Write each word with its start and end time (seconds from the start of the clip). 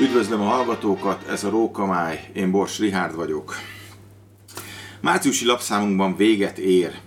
Üdvözlöm 0.00 0.40
a 0.40 0.44
hallgatókat, 0.44 1.28
ez 1.28 1.44
a 1.44 1.50
Rókamály, 1.50 2.30
én 2.32 2.50
Bors 2.50 2.78
Rihárd 2.78 3.14
vagyok. 3.14 3.54
Márciusi 5.00 5.46
lapszámunkban 5.46 6.16
véget 6.16 6.58
ér 6.58 7.00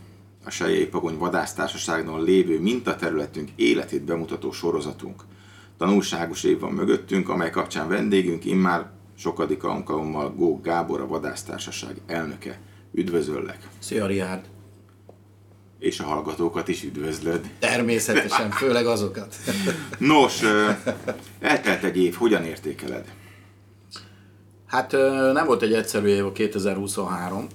a 0.45 0.49
Sejjei 0.49 0.85
Pagony 0.85 1.17
vadásztársaságnál 1.17 2.21
lévő 2.21 2.59
mintaterületünk 2.59 3.49
életét 3.55 4.03
bemutató 4.03 4.51
sorozatunk. 4.51 5.23
Tanulságos 5.77 6.43
év 6.43 6.59
van 6.59 6.71
mögöttünk, 6.71 7.29
amely 7.29 7.49
kapcsán 7.49 7.87
vendégünk 7.87 8.45
immár 8.45 8.89
sokadik 9.17 9.63
alkalommal 9.63 10.33
Gók 10.33 10.63
Gábor, 10.63 11.01
a 11.01 11.07
vadásztársaság 11.07 12.01
elnöke. 12.07 12.59
Üdvözöllek! 12.93 13.67
Szia, 13.79 14.05
Rihárd! 14.05 14.45
És 15.81 15.99
a 15.99 16.03
hallgatókat 16.03 16.67
is 16.67 16.83
üdvözlöd. 16.83 17.49
Természetesen, 17.59 18.51
főleg 18.61 18.85
azokat. 18.85 19.35
Nos, 19.97 20.41
eltelt 21.39 21.83
egy 21.83 21.97
év, 21.97 22.13
hogyan 22.13 22.43
értékeled? 22.43 23.13
Hát 24.65 24.91
nem 25.33 25.45
volt 25.45 25.61
egy 25.61 25.73
egyszerű 25.73 26.07
év 26.07 26.25
a 26.25 26.31
2023. 26.31 27.47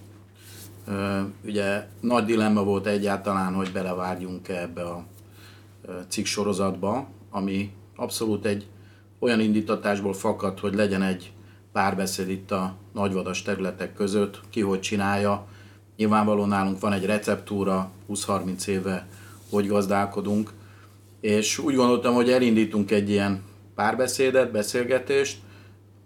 Ugye 1.45 1.87
nagy 2.01 2.25
dilemma 2.25 2.63
volt 2.63 2.87
egyáltalán, 2.87 3.55
hogy 3.55 3.73
belevágjunk 3.73 4.49
ebbe 4.49 4.83
a 4.83 5.05
cikk 6.09 6.25
sorozatba, 6.25 7.09
ami 7.31 7.73
abszolút 7.97 8.47
egy 8.47 8.67
olyan 9.19 9.41
indítatásból 9.41 10.15
fakad, 10.15 10.59
hogy 10.59 10.75
legyen 10.75 11.03
egy 11.03 11.33
párbeszéd 11.73 12.29
itt 12.29 12.51
a 12.51 12.77
nagyvadas 12.93 13.43
területek 13.43 13.95
között, 13.95 14.41
ki 14.51 14.61
hogy 14.61 14.81
csinálja. 14.81 15.47
Nyilvánvalóan 15.97 16.49
nálunk 16.49 16.81
van 16.81 16.93
egy 16.93 17.05
receptúra, 17.05 17.91
20-30 18.11 18.67
éve 18.67 19.07
hogy 19.51 19.67
gazdálkodunk, 19.67 20.53
és 21.21 21.59
úgy 21.59 21.75
gondoltam, 21.75 22.15
hogy 22.15 22.31
elindítunk 22.31 22.91
egy 22.91 23.11
ilyen 23.11 23.43
párbeszédet, 23.75 24.51
beszélgetést, 24.51 25.39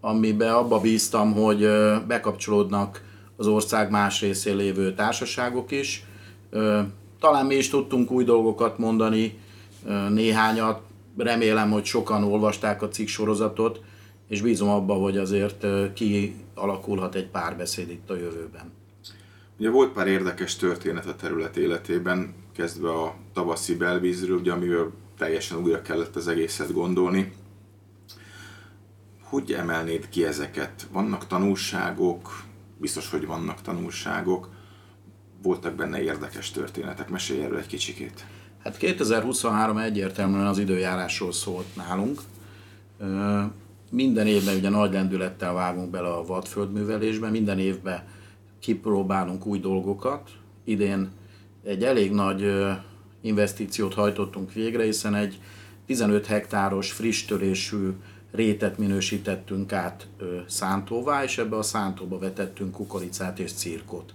amiben 0.00 0.54
abba 0.54 0.80
bíztam, 0.80 1.32
hogy 1.32 1.68
bekapcsolódnak 2.06 3.02
az 3.36 3.46
ország 3.46 3.90
más 3.90 4.20
részén 4.20 4.56
lévő 4.56 4.94
társaságok 4.94 5.70
is. 5.70 6.04
Talán 7.20 7.46
mi 7.46 7.54
is 7.54 7.68
tudtunk 7.68 8.10
új 8.10 8.24
dolgokat 8.24 8.78
mondani, 8.78 9.38
néhányat, 10.08 10.80
remélem, 11.16 11.70
hogy 11.70 11.84
sokan 11.84 12.24
olvasták 12.24 12.82
a 12.82 12.88
cikk 12.88 13.06
sorozatot, 13.06 13.80
és 14.28 14.42
bízom 14.42 14.68
abba, 14.68 14.94
hogy 14.94 15.18
azért 15.18 15.66
kialakulhat 15.94 17.14
egy 17.14 17.26
párbeszéd 17.26 17.90
itt 17.90 18.10
a 18.10 18.16
jövőben. 18.16 18.79
Ugye 19.60 19.70
volt 19.70 19.92
pár 19.92 20.06
érdekes 20.06 20.56
történet 20.56 21.06
a 21.06 21.16
terület 21.16 21.56
életében, 21.56 22.34
kezdve 22.52 22.90
a 22.90 23.14
tavaszi 23.32 23.76
belvízről, 23.76 24.38
ugye, 24.38 24.52
amiről 24.52 24.92
teljesen 25.18 25.58
újra 25.58 25.82
kellett 25.82 26.16
az 26.16 26.28
egészet 26.28 26.72
gondolni. 26.72 27.32
Hogy 29.22 29.52
emelnéd 29.52 30.08
ki 30.08 30.24
ezeket? 30.24 30.86
Vannak 30.92 31.26
tanulságok, 31.26 32.42
biztos, 32.76 33.10
hogy 33.10 33.26
vannak 33.26 33.62
tanulságok, 33.62 34.48
voltak 35.42 35.74
benne 35.74 36.02
érdekes 36.02 36.50
történetek, 36.50 37.08
mesélj 37.08 37.42
erről 37.42 37.58
egy 37.58 37.66
kicsikét. 37.66 38.26
Hát 38.62 38.76
2023 38.76 39.76
egyértelműen 39.76 40.46
az 40.46 40.58
időjárásról 40.58 41.32
szólt 41.32 41.76
nálunk. 41.76 42.20
Minden 43.90 44.26
évben 44.26 44.56
ugye 44.56 44.68
nagy 44.68 44.92
lendülettel 44.92 45.52
vágunk 45.52 45.90
bele 45.90 46.08
a 46.08 46.26
vadföldművelésbe, 46.26 47.30
minden 47.30 47.58
évben 47.58 48.18
kipróbálunk 48.60 49.46
új 49.46 49.58
dolgokat. 49.58 50.30
Idén 50.64 51.10
egy 51.64 51.84
elég 51.84 52.12
nagy 52.12 52.54
investíciót 53.20 53.94
hajtottunk 53.94 54.52
végre, 54.52 54.84
hiszen 54.84 55.14
egy 55.14 55.40
15 55.86 56.26
hektáros 56.26 56.92
friss 56.92 57.24
törésű 57.24 57.90
rétet 58.32 58.78
minősítettünk 58.78 59.72
át 59.72 60.08
szántóvá, 60.46 61.24
és 61.24 61.38
ebbe 61.38 61.56
a 61.56 61.62
szántóba 61.62 62.18
vetettünk 62.18 62.72
kukoricát 62.72 63.38
és 63.38 63.52
cirkot. 63.52 64.14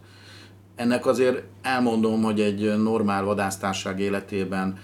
Ennek 0.75 1.05
azért 1.05 1.43
elmondom, 1.61 2.21
hogy 2.21 2.41
egy 2.41 2.77
normál 2.77 3.23
vadásztárság 3.23 3.99
életében 3.99 4.79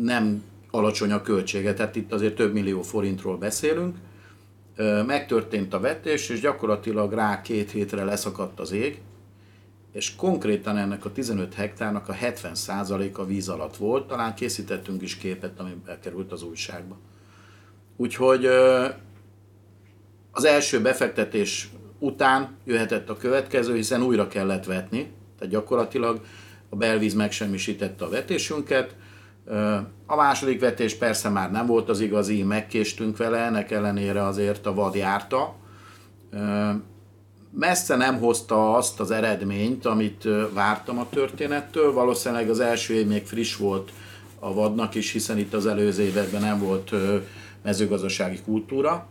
nem 0.00 0.42
alacsony 0.70 1.12
a 1.12 1.22
költsége, 1.22 1.74
tehát 1.74 1.96
itt 1.96 2.12
azért 2.12 2.34
több 2.34 2.52
millió 2.52 2.82
forintról 2.82 3.36
beszélünk. 3.36 3.96
Megtörtént 5.06 5.74
a 5.74 5.80
vetés, 5.80 6.28
és 6.28 6.40
gyakorlatilag 6.40 7.12
rá 7.12 7.40
két 7.40 7.70
hétre 7.70 8.04
leszakadt 8.04 8.60
az 8.60 8.72
ég, 8.72 9.00
és 9.92 10.14
konkrétan 10.16 10.76
ennek 10.76 11.04
a 11.04 11.12
15 11.12 11.54
hektárnak 11.54 12.08
a 12.08 12.12
70%-a 12.12 13.24
víz 13.24 13.48
alatt 13.48 13.76
volt, 13.76 14.06
talán 14.06 14.34
készítettünk 14.34 15.02
is 15.02 15.16
képet, 15.16 15.60
ami 15.60 15.76
bekerült 15.86 16.32
az 16.32 16.42
újságba. 16.42 16.98
Úgyhogy 17.96 18.46
az 20.30 20.44
első 20.44 20.80
befektetés 20.80 21.68
után 21.98 22.56
jöhetett 22.64 23.08
a 23.08 23.16
következő, 23.16 23.74
hiszen 23.74 24.02
újra 24.02 24.28
kellett 24.28 24.64
vetni, 24.64 25.12
tehát 25.38 25.52
gyakorlatilag 25.52 26.24
a 26.68 26.76
belvíz 26.76 27.14
megsemmisítette 27.14 28.04
a 28.04 28.08
vetésünket. 28.08 28.94
A 30.06 30.16
második 30.16 30.60
vetés 30.60 30.94
persze 30.94 31.28
már 31.28 31.50
nem 31.50 31.66
volt 31.66 31.88
az 31.88 32.00
igazi, 32.00 32.42
megkéstünk 32.42 33.16
vele, 33.16 33.38
ennek 33.38 33.70
ellenére 33.70 34.26
azért 34.26 34.66
a 34.66 34.74
vad 34.74 34.94
járta. 34.94 35.54
Messze 37.50 37.96
nem 37.96 38.18
hozta 38.18 38.74
azt 38.74 39.00
az 39.00 39.10
eredményt, 39.10 39.86
amit 39.86 40.28
vártam 40.52 40.98
a 40.98 41.08
történettől. 41.08 41.92
Valószínűleg 41.92 42.50
az 42.50 42.60
első 42.60 42.94
év 42.94 43.06
még 43.06 43.26
friss 43.26 43.56
volt 43.56 43.92
a 44.38 44.54
vadnak 44.54 44.94
is, 44.94 45.12
hiszen 45.12 45.38
itt 45.38 45.54
az 45.54 45.66
előző 45.66 46.02
években 46.02 46.40
nem 46.40 46.58
volt 46.58 46.90
mezőgazdasági 47.62 48.40
kultúra. 48.44 49.06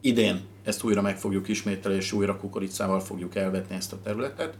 Idén 0.00 0.40
ezt 0.64 0.84
újra 0.84 1.02
meg 1.02 1.18
fogjuk 1.18 1.48
ismételni, 1.48 1.96
és 1.96 2.12
újra 2.12 2.36
kukoricával 2.36 3.00
fogjuk 3.00 3.34
elvetni 3.34 3.76
ezt 3.76 3.92
a 3.92 3.98
területet. 4.02 4.54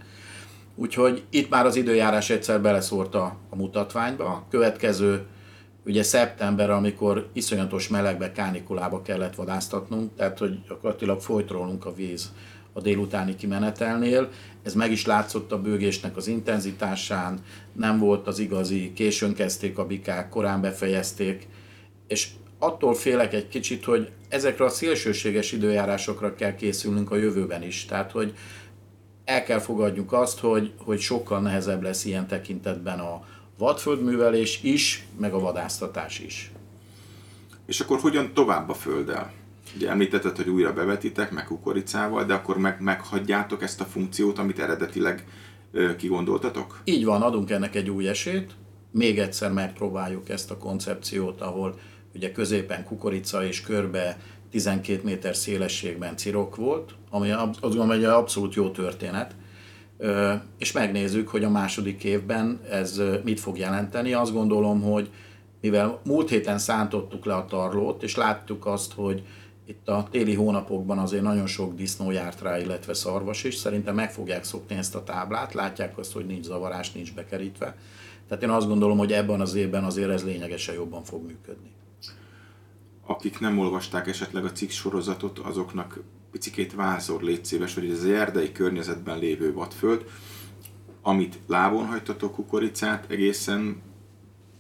Úgyhogy 0.81 1.23
itt 1.31 1.49
már 1.49 1.67
az 1.67 1.77
időjárás 1.77 2.31
egyszer 2.31 2.61
beleszórt 2.61 3.15
a, 3.15 3.37
a 3.51 3.57
mutatványba. 3.57 4.47
Következő 4.51 5.27
ugye 5.87 6.03
szeptember, 6.03 6.71
amikor 6.71 7.29
iszonyatos 7.33 7.89
melegbe, 7.89 8.33
kánikulába 8.33 9.03
kellett 9.03 9.35
vadásztatnunk, 9.35 10.11
tehát 10.17 10.39
hogy 10.39 10.59
gyakorlatilag 10.69 11.21
folyt 11.21 11.51
rólunk 11.51 11.87
a 11.87 11.95
víz 11.95 12.33
a 12.73 12.81
délutáni 12.81 13.35
kimenetelnél. 13.35 14.29
Ez 14.63 14.75
meg 14.75 14.91
is 14.91 15.07
látszott 15.07 15.53
a 15.53 15.61
bőgésnek 15.61 16.17
az 16.17 16.27
intenzitásán, 16.27 17.39
nem 17.73 17.99
volt 17.99 18.27
az 18.27 18.39
igazi, 18.39 18.93
későn 18.93 19.35
kezdték 19.35 19.79
a 19.79 19.87
bikák, 19.87 20.29
korán 20.29 20.61
befejezték, 20.61 21.49
és 22.07 22.29
attól 22.59 22.95
félek 22.95 23.33
egy 23.33 23.49
kicsit, 23.49 23.85
hogy 23.85 24.11
ezekre 24.29 24.65
a 24.65 24.69
szélsőséges 24.69 25.53
időjárásokra 25.53 26.35
kell 26.35 26.55
készülnünk 26.55 27.11
a 27.11 27.17
jövőben 27.17 27.63
is. 27.63 27.85
Tehát, 27.85 28.13
hogy 28.13 28.35
el 29.29 29.43
kell 29.43 29.59
fogadjuk 29.59 30.13
azt, 30.13 30.39
hogy, 30.39 30.73
hogy 30.85 31.01
sokkal 31.01 31.41
nehezebb 31.41 31.83
lesz 31.83 32.05
ilyen 32.05 32.27
tekintetben 32.27 32.99
a 32.99 33.27
vadföldművelés 33.59 34.61
is, 34.63 35.07
meg 35.19 35.33
a 35.33 35.39
vadásztatás 35.39 36.19
is. 36.19 36.51
És 37.67 37.81
akkor 37.81 37.99
hogyan 37.99 38.33
tovább 38.35 38.69
a 38.69 38.75
földdel? 38.75 39.33
Ugye 39.77 39.89
említetted, 39.89 40.37
hogy 40.37 40.49
újra 40.49 40.73
bevetitek, 40.73 41.31
meg 41.31 41.45
kukoricával, 41.45 42.25
de 42.25 42.35
akkor 42.35 42.59
meg, 42.59 42.81
meghagyjátok 42.81 43.63
ezt 43.63 43.81
a 43.81 43.85
funkciót, 43.85 44.39
amit 44.39 44.59
eredetileg 44.59 45.25
ö, 45.73 45.97
kigondoltatok? 45.97 46.81
Így 46.85 47.05
van, 47.05 47.23
adunk 47.23 47.51
ennek 47.51 47.75
egy 47.75 47.91
új 47.91 48.09
esélyt. 48.09 48.53
Még 48.91 49.19
egyszer 49.19 49.53
megpróbáljuk 49.53 50.29
ezt 50.29 50.51
a 50.51 50.59
koncepciót, 50.59 51.41
ahol 51.41 51.79
ugye 52.15 52.33
középen 52.33 52.85
kukorica 52.85 53.45
és 53.45 53.61
körbe 53.61 54.19
12 54.51 55.01
méter 55.05 55.37
szélességben 55.37 56.17
cirok 56.17 56.57
volt, 56.57 56.95
ami 57.11 57.31
azt 57.31 57.61
gondolom, 57.61 57.91
egy 57.91 58.05
abszolút 58.05 58.55
jó 58.55 58.71
történet, 58.71 59.35
és 60.59 60.73
megnézzük, 60.73 61.29
hogy 61.29 61.45
a 61.45 61.51
második 61.51 62.05
évben 62.05 62.61
ez 62.71 63.03
mit 63.25 63.41
fog 63.41 63.59
jelenteni. 63.59 64.13
Azt 64.13 64.33
gondolom, 64.33 64.83
hogy 64.83 65.11
mivel 65.61 66.01
múlt 66.05 66.29
héten 66.29 66.59
szántottuk 66.59 67.25
le 67.25 67.35
a 67.35 67.45
tarlót, 67.45 68.03
és 68.03 68.17
láttuk 68.17 68.67
azt, 68.67 68.93
hogy 68.93 69.23
itt 69.67 69.89
a 69.89 70.09
téli 70.11 70.35
hónapokban 70.35 70.99
azért 70.99 71.23
nagyon 71.23 71.47
sok 71.47 71.75
disznó 71.75 72.11
járt 72.11 72.41
rá, 72.41 72.59
illetve 72.59 72.95
szarvas 72.95 73.45
is. 73.45 73.55
Szerintem 73.55 73.95
meg 73.95 74.13
fogják 74.13 74.45
szokni 74.45 74.77
ezt 74.77 74.95
a 74.95 75.05
táblát, 75.05 75.55
látják 75.55 75.99
azt, 75.99 76.13
hogy 76.13 76.27
nincs 76.27 76.45
zavarás, 76.45 76.93
nincs 76.93 77.15
bekerítve. 77.15 77.77
Tehát 78.29 78.43
én 78.43 78.51
azt 78.51 78.67
gondolom, 78.67 78.99
hogy 78.99 79.13
ebben 79.13 79.41
az 79.41 79.55
évben 79.55 79.85
azért 79.85 80.11
ez 80.11 80.25
lényegesen 80.25 80.75
jobban 80.75 81.03
fog 81.03 81.27
működni 81.27 81.71
akik 83.09 83.41
nem 83.41 83.59
olvasták 83.59 84.07
esetleg 84.07 84.45
a 84.45 84.53
cikk 84.53 84.71
sorozatot, 84.71 85.39
azoknak 85.39 86.01
picikét 86.31 86.75
vázor 86.75 87.23
légy 87.23 87.45
szíves, 87.45 87.75
hogy 87.75 87.91
ez 87.91 87.99
az 87.99 88.05
erdei 88.05 88.53
környezetben 88.53 89.19
lévő 89.19 89.53
vadföld, 89.53 90.05
amit 91.03 91.39
lábon 91.47 91.87
hagytatok 91.87 92.35
kukoricát 92.35 93.11
egészen 93.11 93.83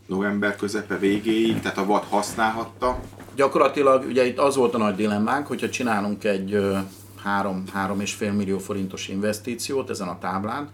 november 0.06 0.56
közepe 0.56 0.99
végéig, 0.99 1.61
tehát 1.61 1.79
a 1.79 1.85
vad 1.85 2.05
használhatta. 2.05 3.00
Gyakorlatilag 3.37 4.05
ugye 4.05 4.27
itt 4.27 4.39
az 4.39 4.56
volt 4.56 4.75
a 4.75 4.79
nagy 4.79 4.95
dilemmánk, 4.95 5.47
hogyha 5.47 5.69
csinálunk 5.69 6.25
egy 6.25 6.50
3-3,5 7.25 8.37
millió 8.37 8.59
forintos 8.59 9.09
investíciót 9.09 9.91
ezen 9.91 10.09
a 10.09 10.19
táblán, 10.19 10.71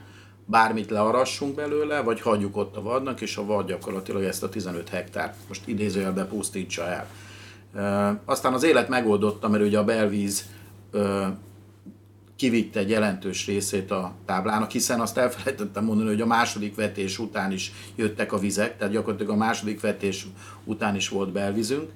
bármit 0.46 0.90
learassunk 0.90 1.54
belőle, 1.54 2.00
vagy 2.00 2.20
hagyjuk 2.20 2.56
ott 2.56 2.76
a 2.76 2.82
vadnak, 2.82 3.20
és 3.20 3.36
a 3.36 3.44
vad 3.44 3.66
gyakorlatilag 3.66 4.22
ezt 4.22 4.42
a 4.42 4.48
15 4.48 4.88
hektárt 4.88 5.36
most 5.48 5.68
idézőjelbe 5.68 6.24
pusztítsa 6.24 6.86
el. 6.86 7.08
Aztán 8.24 8.52
az 8.52 8.62
élet 8.62 8.88
megoldotta, 8.88 9.48
mert 9.48 9.64
ugye 9.64 9.78
a 9.78 9.84
belvíz 9.84 10.48
kivitte 12.36 12.78
egy 12.78 12.90
jelentős 12.90 13.46
részét 13.46 13.90
a 13.90 14.12
táblának, 14.24 14.70
hiszen 14.70 15.00
azt 15.00 15.18
elfelejtettem 15.18 15.84
mondani, 15.84 16.08
hogy 16.08 16.20
a 16.20 16.26
második 16.26 16.74
vetés 16.74 17.18
után 17.18 17.52
is 17.52 17.72
jöttek 17.94 18.32
a 18.32 18.38
vizek, 18.38 18.76
tehát 18.76 18.92
gyakorlatilag 18.92 19.32
a 19.32 19.36
második 19.36 19.80
vetés 19.80 20.26
után 20.64 20.94
is 20.94 21.08
volt 21.08 21.32
belvízünk. 21.32 21.90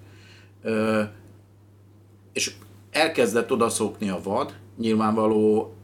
És 2.33 2.55
elkezdett 2.91 3.53
odaszokni 3.53 4.09
a 4.09 4.21
vad, 4.23 4.55
nyilvánvaló 4.77 5.75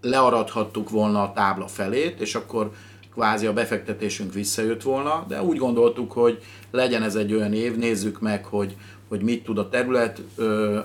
learadhattuk 0.00 0.90
volna 0.90 1.22
a 1.22 1.32
tábla 1.32 1.66
felét, 1.66 2.20
és 2.20 2.34
akkor 2.34 2.72
kvázi 3.14 3.46
a 3.46 3.52
befektetésünk 3.52 4.32
visszajött 4.32 4.82
volna, 4.82 5.24
de 5.28 5.42
úgy 5.42 5.58
gondoltuk, 5.58 6.12
hogy 6.12 6.42
legyen 6.70 7.02
ez 7.02 7.14
egy 7.14 7.34
olyan 7.34 7.52
év, 7.52 7.76
nézzük 7.76 8.20
meg, 8.20 8.44
hogy, 8.44 8.76
hogy 9.08 9.22
mit 9.22 9.44
tud 9.44 9.58
a 9.58 9.68
terület. 9.68 10.22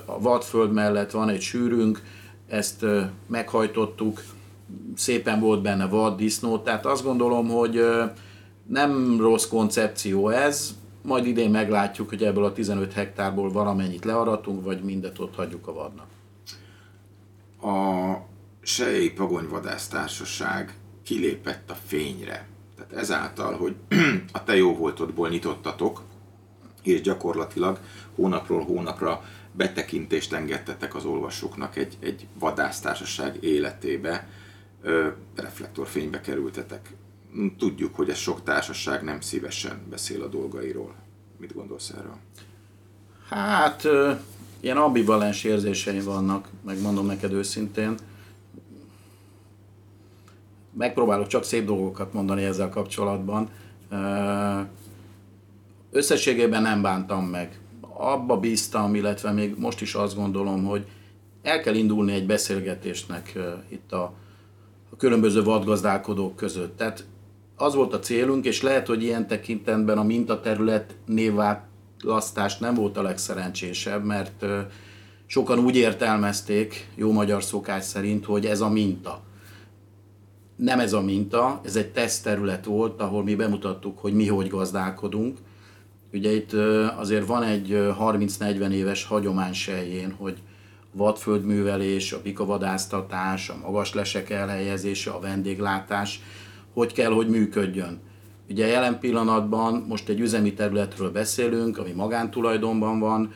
A 0.06 0.20
vadföld 0.20 0.72
mellett 0.72 1.12
van 1.12 1.30
egy 1.30 1.42
sűrünk, 1.42 2.02
ezt 2.48 2.86
meghajtottuk, 3.28 4.22
szépen 4.96 5.40
volt 5.40 5.62
benne 5.62 5.88
vad, 5.88 6.18
disznó, 6.18 6.58
tehát 6.58 6.86
azt 6.86 7.04
gondolom, 7.04 7.48
hogy 7.48 7.86
nem 8.68 9.22
rossz 9.22 9.48
koncepció 9.48 10.30
ez, 10.30 10.76
majd 11.02 11.26
idén 11.26 11.50
meglátjuk, 11.50 12.10
hogy 12.10 12.24
ebből 12.24 12.44
a 12.44 12.54
15 12.54 12.94
hektárból 12.94 13.52
valamennyit 13.52 14.06
learatunk, 14.06 14.64
vagy 14.64 14.84
mindet 14.84 15.20
ott 15.20 15.36
hagyjuk 15.36 15.68
a 15.68 15.74
vadnak. 15.74 16.08
A 17.62 18.16
Sejei 18.62 19.12
Pagonyvadász 19.12 19.88
kilépett 21.10 21.70
a 21.70 21.78
fényre. 21.86 22.48
Tehát 22.76 22.94
ezáltal, 22.94 23.58
hogy 23.58 23.76
a 24.32 24.44
te 24.44 24.56
jó 24.56 24.76
voltodból 24.76 25.30
nyitottatok, 25.30 26.02
és 26.84 27.02
gyakorlatilag 27.02 27.80
hónapról 28.16 28.64
hónapra 28.64 29.24
betekintést 29.52 30.34
engedtetek 30.34 30.96
az 30.96 31.06
olvasóknak 31.06 31.76
egy, 31.76 31.98
egy 32.00 32.28
vadásztársaság 32.40 33.44
életébe, 33.44 34.28
ö, 34.82 35.08
reflektorfénybe 35.36 36.22
kerültetek. 36.22 36.94
Tudjuk, 37.58 37.96
hogy 37.96 38.10
ez 38.10 38.18
sok 38.18 38.44
társaság 38.44 39.04
nem 39.04 39.22
szívesen 39.22 39.82
beszél 39.90 40.24
a 40.24 40.28
dolgairól. 40.28 40.96
Mit 41.38 41.54
gondolsz 41.54 41.90
erről? 41.90 42.18
Hát, 43.30 43.84
ö, 43.84 44.12
ilyen 44.60 44.78
ambivalens 44.78 45.44
érzéseim 45.44 46.04
vannak, 46.04 46.48
megmondom 46.66 47.06
neked 47.06 47.34
őszintén. 47.34 47.98
Megpróbálok 50.80 51.28
csak 51.28 51.44
szép 51.44 51.66
dolgokat 51.66 52.14
mondani 52.14 52.44
ezzel 52.44 52.70
kapcsolatban. 52.70 53.50
Összességében 55.92 56.62
nem 56.62 56.82
bántam 56.82 57.26
meg 57.26 57.60
abba 57.98 58.38
bíztam, 58.38 58.96
illetve 58.96 59.32
még 59.32 59.56
most 59.58 59.82
is 59.82 59.94
azt 59.94 60.16
gondolom, 60.16 60.66
hogy 60.66 60.86
el 61.42 61.60
kell 61.60 61.76
indulni 61.76 62.14
egy 62.14 62.26
beszélgetésnek 62.26 63.34
itt 63.70 63.92
a, 63.92 64.14
a 64.90 64.96
különböző 64.98 65.44
vadgazdálkodók 65.44 66.36
között. 66.36 66.78
Tehát 66.78 67.06
az 67.56 67.76
volt 67.76 67.94
a 67.94 68.00
célunk, 68.00 68.46
és 68.46 68.62
lehet, 68.62 68.88
hogy 68.88 69.04
ilyen 69.04 69.28
tekintetben 69.28 69.98
a 69.98 70.04
mintaterület 70.04 70.96
névválasztás 71.06 72.58
nem 72.58 72.74
volt 72.74 72.98
a 72.98 73.02
legszerencsésebb, 73.02 74.04
mert 74.04 74.46
sokan 75.26 75.60
úgy 75.60 75.76
értelmezték, 75.76 76.90
jó 76.96 77.12
magyar 77.12 77.44
szokás 77.44 77.84
szerint, 77.84 78.26
hogy 78.26 78.46
ez 78.46 78.62
a 78.62 78.70
minta. 78.70 79.28
Nem 80.60 80.80
ez 80.80 80.94
a 80.94 81.02
minta, 81.02 81.62
ez 81.64 81.76
egy 81.76 81.92
tesztterület 81.92 82.66
volt, 82.66 83.02
ahol 83.02 83.24
mi 83.24 83.36
bemutattuk, 83.36 84.00
hogy 84.00 84.14
mi 84.14 84.28
hogy 84.28 84.48
gazdálkodunk, 84.48 85.38
Ugye 86.14 86.32
itt 86.32 86.54
azért 86.98 87.26
van 87.26 87.44
egy 87.44 87.68
30-40 88.00 88.70
éves 88.72 89.04
hagyomány 89.04 89.54
sejjén, 89.54 90.12
hogy 90.18 90.38
vadföldművelés, 90.92 92.12
a 92.12 92.20
pikavadásztatás, 92.20 93.50
a 93.50 93.58
magas 93.62 93.94
lesek 93.94 94.30
elhelyezése, 94.30 95.12
a 95.12 95.20
vendéglátás, 95.20 96.22
hogy 96.74 96.94
kell, 96.94 97.12
hogy 97.12 97.28
működjön. 97.28 98.00
Ugye 98.50 98.68
jelen 98.68 99.00
pillanatban 99.00 99.86
most 99.88 100.10
egy 100.10 100.20
üzemi 100.20 100.54
területről 100.54 101.12
beszélünk, 101.12 101.78
ami 101.78 101.92
magántulajdonban 101.92 103.00
van, 103.00 103.34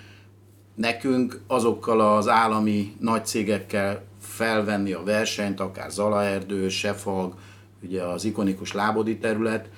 nekünk 0.75 1.41
azokkal 1.47 2.15
az 2.15 2.27
állami 2.27 2.95
nagy 2.99 3.25
cégekkel 3.25 4.03
felvenni 4.23 4.93
a 4.93 5.03
versenyt, 5.03 5.59
akár 5.59 5.91
Zalaerdő, 5.91 6.69
Sefag, 6.69 7.33
ugye 7.83 8.03
az 8.03 8.25
ikonikus 8.25 8.73
Lábodi 8.73 9.17
terület, 9.17 9.69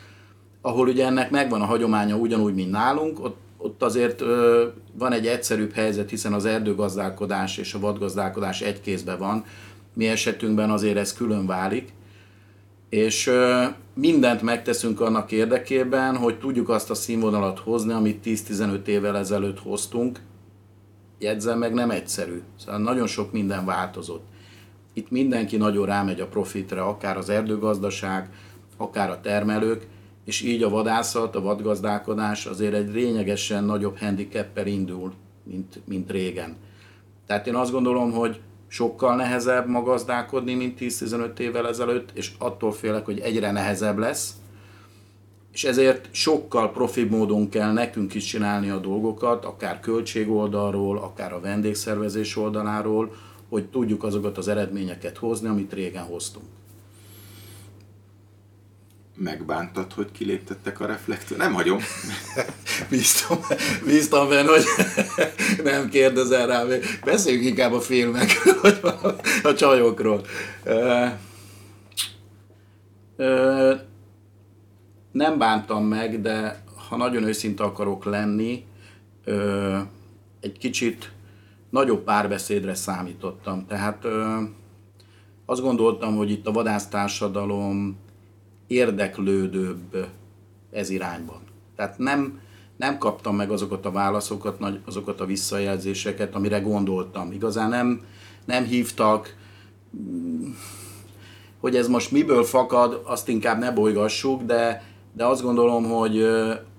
ahol 0.61 0.87
ugye 0.87 1.05
ennek 1.05 1.29
megvan 1.29 1.61
a 1.61 1.65
hagyománya 1.65 2.15
ugyanúgy, 2.15 2.53
mint 2.53 2.71
nálunk, 2.71 3.23
ott, 3.23 3.37
ott 3.57 3.83
azért 3.83 4.21
ö, 4.21 4.65
van 4.93 5.11
egy 5.11 5.27
egyszerűbb 5.27 5.73
helyzet, 5.73 6.09
hiszen 6.09 6.33
az 6.33 6.45
erdőgazdálkodás 6.45 7.57
és 7.57 7.73
a 7.73 7.79
vadgazdálkodás 7.79 8.61
egy 8.61 8.81
kézben 8.81 9.17
van. 9.17 9.43
Mi 9.93 10.07
esetünkben 10.07 10.69
azért 10.69 10.97
ez 10.97 11.13
külön 11.13 11.45
válik, 11.45 11.93
és 12.89 13.27
ö, 13.27 13.63
mindent 13.93 14.41
megteszünk 14.41 15.01
annak 15.01 15.31
érdekében, 15.31 16.17
hogy 16.17 16.39
tudjuk 16.39 16.69
azt 16.69 16.89
a 16.89 16.95
színvonalat 16.95 17.59
hozni, 17.59 17.93
amit 17.93 18.25
10-15 18.25 18.85
évvel 18.85 19.17
ezelőtt 19.17 19.59
hoztunk. 19.59 20.19
Jegyzem 21.19 21.57
meg, 21.57 21.73
nem 21.73 21.89
egyszerű. 21.89 22.41
Szóval 22.59 22.81
nagyon 22.81 23.07
sok 23.07 23.31
minden 23.31 23.65
változott. 23.65 24.25
Itt 24.97 25.11
mindenki 25.11 25.57
nagyon 25.57 25.85
rámegy 25.85 26.19
a 26.19 26.27
profitre, 26.27 26.81
akár 26.81 27.17
az 27.17 27.29
erdőgazdaság, 27.29 28.29
akár 28.77 29.09
a 29.09 29.21
termelők, 29.21 29.87
és 30.25 30.41
így 30.41 30.63
a 30.63 30.69
vadászat, 30.69 31.35
a 31.35 31.41
vadgazdálkodás 31.41 32.45
azért 32.45 32.73
egy 32.73 32.93
lényegesen 32.93 33.63
nagyobb 33.63 33.97
handicappel 33.97 34.67
indul, 34.67 35.13
mint, 35.43 35.81
mint 35.85 36.11
régen. 36.11 36.55
Tehát 37.27 37.47
én 37.47 37.55
azt 37.55 37.71
gondolom, 37.71 38.11
hogy 38.11 38.39
sokkal 38.67 39.15
nehezebb 39.15 39.67
ma 39.67 39.81
gazdálkodni, 39.81 40.53
mint 40.53 40.77
10-15 40.79 41.39
évvel 41.39 41.67
ezelőtt, 41.67 42.11
és 42.13 42.31
attól 42.37 42.71
félek, 42.71 43.05
hogy 43.05 43.19
egyre 43.19 43.51
nehezebb 43.51 43.97
lesz, 43.97 44.33
és 45.51 45.63
ezért 45.63 46.07
sokkal 46.11 46.71
profi 46.71 47.03
módon 47.03 47.49
kell 47.49 47.71
nekünk 47.71 48.13
is 48.13 48.25
csinálni 48.25 48.69
a 48.69 48.77
dolgokat, 48.77 49.45
akár 49.45 49.79
költség 49.79 50.29
oldalról, 50.29 50.97
akár 50.97 51.33
a 51.33 51.39
vendégszervezés 51.39 52.37
oldaláról, 52.37 53.11
hogy 53.55 53.69
tudjuk 53.69 54.03
azokat 54.03 54.37
az 54.37 54.47
eredményeket 54.47 55.17
hozni, 55.17 55.47
amit 55.47 55.73
régen 55.73 56.03
hoztunk 56.03 56.45
megbántad, 59.17 59.93
hogy 59.93 60.11
kiléptettek 60.11 60.79
a 60.79 60.85
reflektor? 60.85 61.37
Nem 61.37 61.53
hagyom. 61.53 61.79
bíztam, 62.89 63.37
bíztam 63.85 64.29
benne, 64.29 64.49
hogy 64.49 64.63
nem 65.71 65.89
kérdezel 65.89 66.47
rá, 66.47 66.63
beszéljünk 67.05 67.45
inkább 67.45 67.73
a 67.73 67.81
filmekről, 67.81 68.59
vagy 68.61 68.79
a, 69.43 69.53
csajokról. 69.53 70.25
Nem 75.11 75.37
bántam 75.37 75.85
meg, 75.85 76.21
de 76.21 76.63
ha 76.89 76.95
nagyon 76.95 77.23
őszinte 77.23 77.63
akarok 77.63 78.05
lenni, 78.05 78.65
egy 80.39 80.57
kicsit 80.57 81.11
nagyobb 81.69 82.03
párbeszédre 82.03 82.73
számítottam. 82.73 83.65
Tehát 83.67 84.05
ö, 84.05 84.41
azt 85.45 85.61
gondoltam, 85.61 86.15
hogy 86.15 86.31
itt 86.31 86.47
a 86.47 86.51
vadásztársadalom 86.51 87.97
érdeklődőbb 88.67 90.07
ez 90.71 90.89
irányban. 90.89 91.39
Tehát 91.75 91.97
nem, 91.97 92.39
nem 92.77 92.97
kaptam 92.97 93.35
meg 93.35 93.51
azokat 93.51 93.85
a 93.85 93.91
válaszokat, 93.91 94.63
azokat 94.85 95.19
a 95.19 95.25
visszajelzéseket, 95.25 96.35
amire 96.35 96.59
gondoltam. 96.59 97.31
Igazán 97.31 97.69
nem, 97.69 98.05
nem 98.45 98.63
hívtak, 98.63 99.35
hogy 101.59 101.75
ez 101.75 101.87
most 101.87 102.11
miből 102.11 102.43
fakad, 102.43 103.01
azt 103.03 103.29
inkább 103.29 103.59
ne 103.59 103.71
bolygassuk, 103.71 104.43
de, 104.43 104.83
de 105.13 105.25
azt 105.25 105.41
gondolom, 105.41 105.83
hogy 105.83 106.21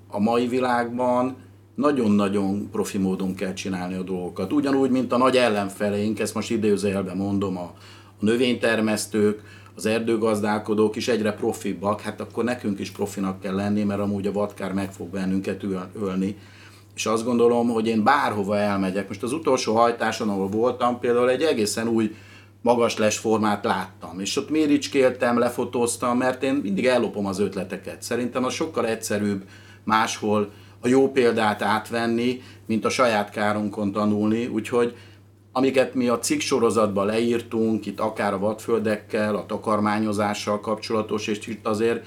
a 0.08 0.18
mai 0.18 0.46
világban 0.46 1.36
nagyon-nagyon 1.76 2.70
profi 2.70 2.98
módon 2.98 3.34
kell 3.34 3.52
csinálni 3.52 3.94
a 3.94 4.02
dolgokat. 4.02 4.52
Ugyanúgy, 4.52 4.90
mint 4.90 5.12
a 5.12 5.16
nagy 5.16 5.36
ellenfeleink, 5.36 6.20
ezt 6.20 6.34
most 6.34 6.50
idézőjelben 6.50 7.16
mondom, 7.16 7.56
a, 7.56 7.72
a 8.20 8.24
növénytermesztők, 8.24 9.42
az 9.74 9.86
erdőgazdálkodók 9.86 10.96
is 10.96 11.08
egyre 11.08 11.32
profibbak, 11.32 12.00
hát 12.00 12.20
akkor 12.20 12.44
nekünk 12.44 12.78
is 12.78 12.90
profinak 12.90 13.40
kell 13.40 13.54
lenni, 13.54 13.82
mert 13.82 14.00
amúgy 14.00 14.26
a 14.26 14.32
vadkár 14.32 14.72
meg 14.72 14.92
fog 14.92 15.08
bennünket 15.08 15.62
ölni. 16.00 16.36
És 16.94 17.06
azt 17.06 17.24
gondolom, 17.24 17.68
hogy 17.68 17.86
én 17.86 18.02
bárhova 18.02 18.56
elmegyek, 18.56 19.08
most 19.08 19.22
az 19.22 19.32
utolsó 19.32 19.74
hajtáson, 19.74 20.28
ahol 20.28 20.48
voltam, 20.48 20.98
például 21.00 21.30
egy 21.30 21.42
egészen 21.42 21.88
új 21.88 22.14
magas 22.62 22.96
les 22.96 23.18
formát 23.18 23.64
láttam, 23.64 24.20
és 24.20 24.36
ott 24.36 24.50
méricskéltem, 24.50 25.38
lefotóztam, 25.38 26.16
mert 26.16 26.42
én 26.42 26.54
mindig 26.54 26.86
ellopom 26.86 27.26
az 27.26 27.38
ötleteket. 27.38 28.02
Szerintem 28.02 28.44
az 28.44 28.52
sokkal 28.52 28.86
egyszerűbb 28.86 29.44
máshol 29.84 30.50
a 30.86 30.88
jó 30.88 31.10
példát 31.12 31.62
átvenni, 31.62 32.42
mint 32.66 32.84
a 32.84 32.88
saját 32.88 33.30
kárunkon 33.30 33.92
tanulni, 33.92 34.46
úgyhogy 34.46 34.96
amiket 35.52 35.94
mi 35.94 36.08
a 36.08 36.18
cikk 36.18 36.40
sorozatban 36.40 37.06
leírtunk, 37.06 37.86
itt 37.86 38.00
akár 38.00 38.32
a 38.32 38.38
vadföldekkel, 38.38 39.36
a 39.36 39.46
takarmányozással 39.46 40.60
kapcsolatos, 40.60 41.26
és 41.26 41.46
itt 41.46 41.66
azért 41.66 42.04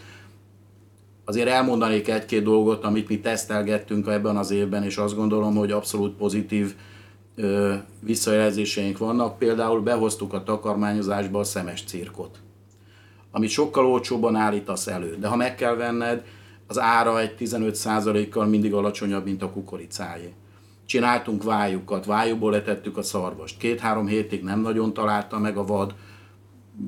Azért 1.26 1.48
elmondanék 1.48 2.08
egy-két 2.08 2.44
dolgot, 2.44 2.84
amit 2.84 3.10
mi 3.10 3.20
tesztelgettünk 3.20 4.08
ebben 4.08 4.38
az 4.38 4.52
évben, 4.52 4.84
és 4.84 4.98
azt 4.98 5.16
gondolom, 5.16 5.56
hogy 5.56 5.72
abszolút 5.72 6.16
pozitív 6.16 6.74
ö, 7.36 7.74
visszajelzéseink 8.00 8.98
vannak. 8.98 9.38
Például 9.38 9.82
behoztuk 9.82 10.34
a 10.34 10.44
takarmányozásba 10.44 11.40
a 11.40 11.44
szemes 11.44 11.84
cirkot, 11.84 12.38
amit 13.32 13.50
sokkal 13.50 13.86
olcsóbban 13.86 14.36
állítasz 14.36 14.88
elő. 14.88 15.18
De 15.20 15.28
ha 15.28 15.36
meg 15.36 15.56
kell 15.56 15.76
venned, 15.76 16.24
az 16.70 16.80
ára 16.80 17.20
egy 17.20 17.36
15%-kal 17.40 18.46
mindig 18.46 18.74
alacsonyabb, 18.74 19.24
mint 19.24 19.44
a 19.44 19.50
kukoricáé. 19.50 20.34
Csináltunk 20.86 21.44
vájukat, 21.44 22.06
vájúból 22.06 22.52
letettük 22.52 22.98
a 22.98 23.02
szarvast. 23.02 23.58
Két-három 23.58 24.08
hétig 24.08 24.44
nem 24.44 24.62
nagyon 24.62 24.94
találta 24.94 25.40
meg 25.40 25.58
a 25.58 25.66
vad, 25.66 25.94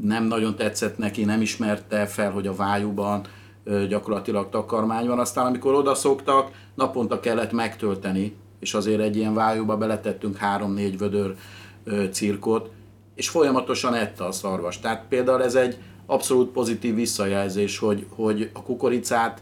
nem 0.02 0.24
nagyon 0.24 0.56
tetszett 0.56 0.98
neki, 0.98 1.24
nem 1.24 1.42
ismerte 1.42 2.06
fel, 2.06 2.32
hogy 2.32 2.48
a 2.48 2.56
vájúban 2.56 3.22
gyakorlatilag 3.88 4.50
takarmány 4.50 5.08
van. 5.08 5.20
Aztán 5.20 5.46
amikor 5.46 5.74
odaszoktak, 5.74 6.52
naponta 6.76 7.20
kellett 7.20 7.52
megtölteni, 7.52 8.36
és 8.60 8.74
azért 8.74 9.02
egy 9.02 9.16
ilyen 9.16 9.34
vájúba 9.34 9.78
beletettünk 9.78 10.38
három-négy 10.38 10.98
vödör 10.98 11.36
cirkot, 12.12 12.70
és 13.16 13.30
folyamatosan 13.30 13.94
ette 13.94 14.26
a 14.26 14.32
szarvas. 14.32 14.80
Tehát 14.80 15.06
például 15.10 15.44
ez 15.44 15.56
egy 15.56 15.78
abszolút 16.06 16.52
pozitív 16.52 16.96
visszajelzés, 16.96 17.78
hogy, 17.78 18.06
hogy 18.16 18.50
a 18.54 18.64
kukoricát 18.64 19.42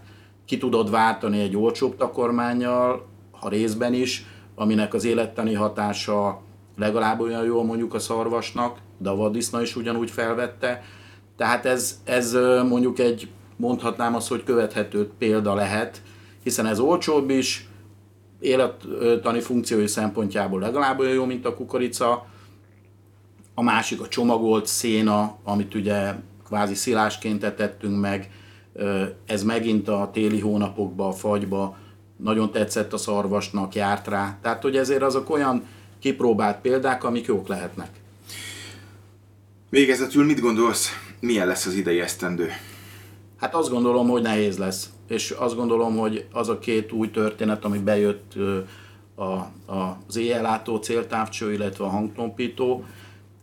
ki 0.49 0.57
tudod 0.57 0.89
váltani 0.89 1.39
egy 1.39 1.57
olcsóbb 1.57 1.95
takarmányjal, 1.95 3.05
ha 3.31 3.49
részben 3.49 3.93
is, 3.93 4.25
aminek 4.55 4.93
az 4.93 5.03
élettani 5.03 5.53
hatása 5.53 6.41
legalább 6.77 7.19
olyan 7.19 7.45
jó 7.45 7.63
mondjuk 7.63 7.93
a 7.93 7.99
szarvasnak, 7.99 8.77
de 8.97 9.09
a 9.09 9.15
vadiszna 9.15 9.61
is 9.61 9.75
ugyanúgy 9.75 10.11
felvette. 10.11 10.83
Tehát 11.37 11.65
ez, 11.65 12.01
ez 12.03 12.33
mondjuk 12.69 12.99
egy, 12.99 13.29
mondhatnám 13.55 14.15
azt, 14.15 14.27
hogy 14.27 14.43
követhető 14.43 15.09
példa 15.17 15.53
lehet, 15.53 16.01
hiszen 16.43 16.65
ez 16.65 16.79
olcsóbb 16.79 17.29
is, 17.29 17.67
élettani 18.39 19.39
funkciói 19.39 19.87
szempontjából 19.87 20.59
legalább 20.59 20.99
olyan 20.99 21.13
jó, 21.13 21.25
mint 21.25 21.45
a 21.45 21.55
kukorica. 21.55 22.25
A 23.53 23.61
másik 23.61 24.01
a 24.01 24.07
csomagolt 24.07 24.65
széna, 24.65 25.35
amit 25.43 25.75
ugye 25.75 26.13
kvázi 26.45 26.75
szilásként 26.75 27.55
tettünk 27.55 27.99
meg, 27.99 28.29
ez 29.25 29.43
megint 29.43 29.87
a 29.87 30.09
téli 30.13 30.39
hónapokban, 30.39 31.07
a 31.07 31.13
fagyba 31.13 31.77
nagyon 32.17 32.51
tetszett 32.51 32.93
a 32.93 32.97
szarvasnak, 32.97 33.75
járt 33.75 34.07
rá. 34.07 34.37
Tehát, 34.41 34.61
hogy 34.61 34.77
ezért 34.77 35.01
azok 35.01 35.29
olyan 35.29 35.63
kipróbált 35.99 36.61
példák, 36.61 37.03
amik 37.03 37.25
jók 37.25 37.47
lehetnek. 37.47 37.89
Végezetül 39.69 40.25
mit 40.25 40.39
gondolsz, 40.39 40.89
milyen 41.19 41.47
lesz 41.47 41.65
az 41.65 41.73
idei 41.73 41.99
esztendő? 41.99 42.49
Hát 43.37 43.55
azt 43.55 43.69
gondolom, 43.69 44.07
hogy 44.07 44.21
nehéz 44.21 44.57
lesz. 44.57 44.89
És 45.07 45.31
azt 45.31 45.55
gondolom, 45.55 45.97
hogy 45.97 46.25
az 46.31 46.49
a 46.49 46.59
két 46.59 46.91
új 46.91 47.11
történet, 47.11 47.65
ami 47.65 47.77
bejött 47.77 48.33
a, 49.15 49.23
a, 49.73 49.97
az 50.07 50.17
éjjellátó 50.17 50.75
céltávcső, 50.77 51.53
illetve 51.53 51.83
a 51.83 51.89
hangtompító, 51.89 52.85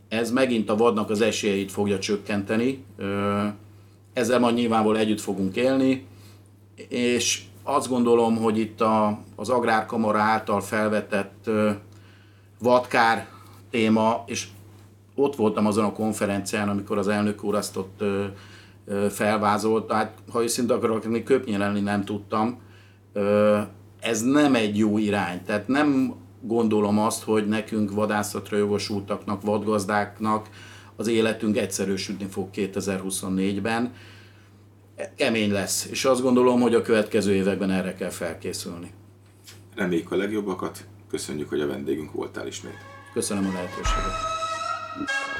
ez 0.08 0.30
megint 0.30 0.70
a 0.70 0.76
vadnak 0.76 1.10
az 1.10 1.20
esélyeit 1.20 1.72
fogja 1.72 1.98
csökkenteni. 1.98 2.84
Ezzel 4.16 4.38
majd 4.38 4.54
nyilvánvalóan 4.54 5.00
együtt 5.00 5.20
fogunk 5.20 5.56
élni, 5.56 6.06
és 6.88 7.42
azt 7.62 7.88
gondolom, 7.88 8.36
hogy 8.36 8.58
itt 8.58 8.80
a, 8.80 9.18
az 9.34 9.48
Agrárkamara 9.48 10.18
által 10.18 10.60
felvetett 10.60 11.50
vadkár 12.58 13.26
téma, 13.70 14.24
és 14.26 14.46
ott 15.14 15.36
voltam 15.36 15.66
azon 15.66 15.84
a 15.84 15.92
konferencián, 15.92 16.68
amikor 16.68 16.98
az 16.98 17.08
elnök 17.08 17.44
úr 17.44 17.54
azt 17.54 17.76
ott 17.76 18.00
ö, 18.00 18.24
ö, 18.84 19.06
felvázolt, 19.10 19.86
tehát 19.86 20.18
ha 20.32 20.42
őszintén 20.42 20.76
akarok 20.76 21.04
lenni, 21.04 21.22
köpnyelelni 21.22 21.80
nem 21.80 22.04
tudtam. 22.04 22.60
Ö, 23.12 23.58
ez 24.00 24.22
nem 24.22 24.54
egy 24.54 24.78
jó 24.78 24.98
irány, 24.98 25.44
tehát 25.44 25.68
nem 25.68 26.14
gondolom 26.40 26.98
azt, 26.98 27.22
hogy 27.22 27.48
nekünk 27.48 27.90
vadászatra 27.90 28.56
jogosultaknak, 28.56 29.42
vadgazdáknak 29.42 30.48
az 30.96 31.06
életünk 31.06 31.56
egyszerűsödni 31.56 32.26
fog 32.30 32.48
2024-ben. 32.54 33.94
Kemény 35.16 35.52
lesz, 35.52 35.86
és 35.90 36.04
azt 36.04 36.22
gondolom, 36.22 36.60
hogy 36.60 36.74
a 36.74 36.82
következő 36.82 37.34
években 37.34 37.70
erre 37.70 37.94
kell 37.94 38.10
felkészülni. 38.10 38.90
Reméljük 39.74 40.12
a 40.12 40.16
legjobbakat, 40.16 40.84
köszönjük, 41.10 41.48
hogy 41.48 41.60
a 41.60 41.66
vendégünk 41.66 42.12
voltál 42.12 42.46
ismét. 42.46 42.78
Köszönöm 43.12 43.46
a 43.46 43.52
lehetőséget. 43.52 45.34